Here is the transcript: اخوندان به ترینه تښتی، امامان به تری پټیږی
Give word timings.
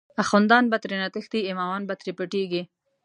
اخوندان 0.23 0.63
به 0.71 0.77
ترینه 0.83 1.07
تښتی، 1.13 1.47
امامان 1.51 1.81
به 1.87 1.93
تری 1.99 2.11
پټیږی 2.17 2.63